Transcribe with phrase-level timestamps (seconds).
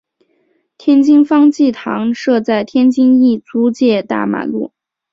[0.79, 4.73] 天津方济堂设在天津意租界大马路。